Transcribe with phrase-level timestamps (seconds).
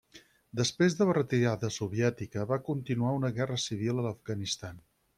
[0.61, 4.87] Després de la retirada soviètica va continuar una guerra civil a l'Afganistan.